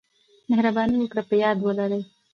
[0.49, 2.01] مهرباني وکړئ په یاد ولرئ: